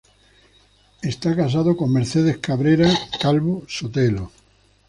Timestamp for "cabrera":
2.39-2.89